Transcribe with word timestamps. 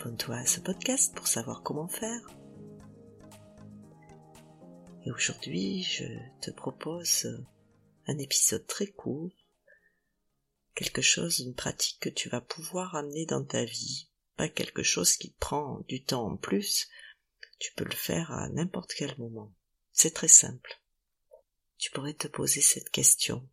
abonne-toi 0.00 0.36
à 0.36 0.46
ce 0.46 0.60
podcast 0.60 1.14
pour 1.14 1.26
savoir 1.26 1.62
comment 1.62 1.88
faire. 1.88 2.20
Et 5.04 5.10
aujourd'hui, 5.10 5.82
je 5.82 6.04
te 6.40 6.50
propose 6.50 7.26
un 8.06 8.18
épisode 8.18 8.66
très 8.66 8.86
court, 8.86 9.32
quelque 10.74 11.02
chose, 11.02 11.40
une 11.40 11.54
pratique 11.54 12.00
que 12.00 12.08
tu 12.08 12.30
vas 12.30 12.40
pouvoir 12.40 12.94
amener 12.94 13.26
dans 13.26 13.44
ta 13.44 13.64
vie, 13.64 14.08
pas 14.36 14.48
quelque 14.48 14.82
chose 14.82 15.16
qui 15.16 15.34
prend 15.38 15.80
du 15.86 16.02
temps 16.02 16.26
en 16.26 16.36
plus, 16.36 16.88
tu 17.58 17.72
peux 17.74 17.84
le 17.84 17.90
faire 17.90 18.32
à 18.32 18.48
n'importe 18.48 18.94
quel 18.94 19.16
moment. 19.18 19.54
C'est 19.92 20.14
très 20.14 20.28
simple. 20.28 20.80
Tu 21.76 21.90
pourrais 21.90 22.14
te 22.14 22.28
poser 22.28 22.62
cette 22.62 22.90
question. 22.90 23.46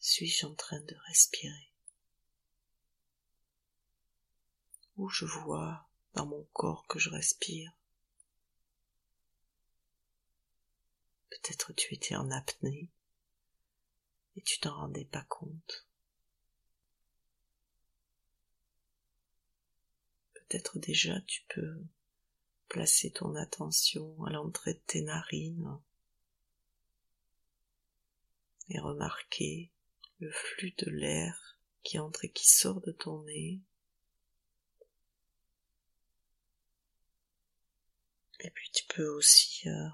Suis-je 0.00 0.44
en 0.44 0.54
train 0.54 0.80
de 0.80 0.96
respirer? 1.08 1.72
Où 4.96 5.08
je 5.08 5.24
vois 5.24 5.86
dans 6.14 6.26
mon 6.26 6.44
corps 6.52 6.86
que 6.86 6.98
je 6.98 7.10
respire 7.10 7.72
Peut-être 11.30 11.72
tu 11.74 11.94
étais 11.94 12.16
en 12.16 12.30
apnée 12.30 12.90
et 14.36 14.42
tu 14.42 14.58
t'en 14.58 14.74
rendais 14.74 15.04
pas 15.04 15.24
compte. 15.28 15.86
Peut-être 20.34 20.78
déjà 20.78 21.20
tu 21.22 21.42
peux 21.48 21.82
placer 22.68 23.10
ton 23.10 23.34
attention 23.34 24.24
à 24.24 24.30
l'entrée 24.30 24.74
de 24.74 24.82
tes 24.86 25.02
narines 25.02 25.80
et 28.68 28.78
remarquer 28.80 29.72
le 30.18 30.30
flux 30.30 30.74
de 30.78 30.90
l'air 30.90 31.58
qui 31.82 31.98
entre 31.98 32.24
et 32.24 32.30
qui 32.30 32.48
sort 32.48 32.80
de 32.80 32.92
ton 32.92 33.22
nez. 33.24 33.60
Et 38.46 38.50
puis 38.50 38.70
tu 38.72 38.84
peux 38.86 39.08
aussi 39.08 39.68
euh, 39.68 39.88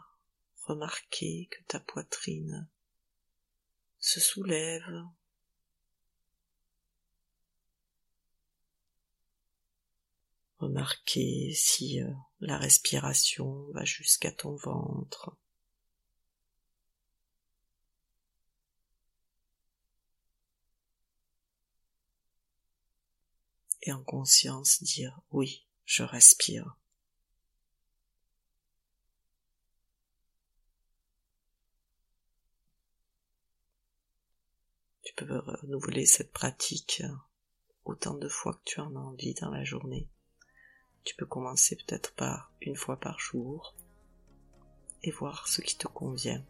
remarquer 0.64 1.48
que 1.50 1.62
ta 1.68 1.80
poitrine 1.80 2.68
se 3.98 4.20
soulève. 4.20 4.84
Remarquer 10.58 11.54
si 11.54 12.02
euh, 12.02 12.12
la 12.40 12.58
respiration 12.58 13.70
va 13.72 13.86
jusqu'à 13.86 14.30
ton 14.30 14.54
ventre. 14.56 15.34
et 23.84 23.90
en 23.92 24.04
conscience 24.04 24.80
dire 24.82 25.20
oui, 25.32 25.66
je 25.84 26.04
respire. 26.04 26.76
Tu 35.02 35.14
peux 35.14 35.38
renouveler 35.38 36.06
cette 36.06 36.32
pratique 36.32 37.02
autant 37.84 38.14
de 38.14 38.28
fois 38.28 38.54
que 38.54 38.64
tu 38.64 38.80
en 38.80 38.94
as 38.94 39.00
envie 39.00 39.34
dans 39.34 39.50
la 39.50 39.64
journée. 39.64 40.08
Tu 41.02 41.16
peux 41.16 41.26
commencer 41.26 41.76
peut-être 41.76 42.14
par 42.14 42.52
une 42.60 42.76
fois 42.76 42.98
par 42.98 43.18
jour 43.18 43.74
et 45.02 45.10
voir 45.10 45.48
ce 45.48 45.60
qui 45.60 45.76
te 45.76 45.88
convient. 45.88 46.44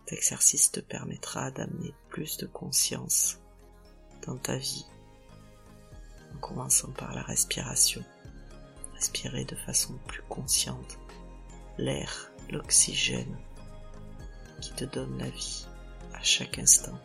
Cet 0.00 0.18
exercice 0.18 0.72
te 0.72 0.80
permettra 0.80 1.52
d'amener 1.52 1.94
plus 2.08 2.38
de 2.38 2.46
conscience 2.46 3.38
dans 4.26 4.36
ta 4.36 4.56
vie 4.56 4.86
en 6.34 6.38
commençant 6.38 6.90
par 6.90 7.14
la 7.14 7.22
respiration. 7.22 8.04
Respirer 8.94 9.44
de 9.44 9.54
façon 9.54 9.96
plus 10.08 10.22
consciente 10.22 10.98
l'air, 11.76 12.32
l'oxygène 12.50 13.38
qui 14.60 14.72
te 14.72 14.84
donne 14.84 15.16
la 15.18 15.30
vie 15.30 15.68
à 16.14 16.22
chaque 16.22 16.58
instant. 16.58 16.98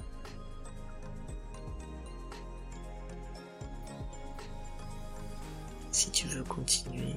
Si 5.91 6.09
tu 6.11 6.27
veux 6.27 6.43
continuer 6.43 7.15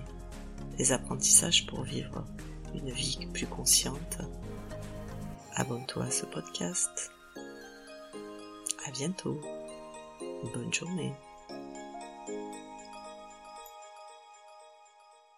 les 0.79 0.93
apprentissages 0.93 1.67
pour 1.67 1.83
vivre 1.83 2.25
une 2.75 2.91
vie 2.91 3.27
plus 3.33 3.47
consciente, 3.47 4.19
abonne-toi 5.55 6.05
à 6.05 6.11
ce 6.11 6.27
podcast. 6.27 7.11
À 8.87 8.91
bientôt. 8.93 9.41
Bonne 10.55 10.73
journée. 10.73 11.13